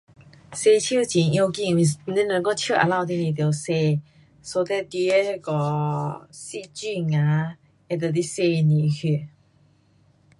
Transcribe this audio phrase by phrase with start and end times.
[0.53, 4.01] 洗手很要紧，你如果手肮脏你不得洗。
[4.41, 7.51] so that 你的那个细菌 um
[7.87, 9.29] 会被你洗掉去。